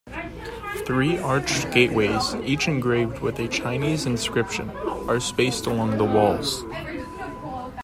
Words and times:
Three 0.87 1.19
arched 1.19 1.71
gateways, 1.71 2.33
each 2.43 2.67
engraved 2.67 3.19
with 3.19 3.37
a 3.37 3.47
Chinese 3.49 4.07
inscription, 4.07 4.71
are 5.07 5.19
spaced 5.19 5.67
along 5.67 5.99
the 5.99 6.03
walls. 6.05 6.63